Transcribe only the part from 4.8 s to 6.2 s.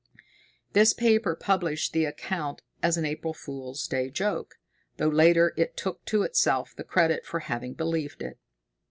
though later it took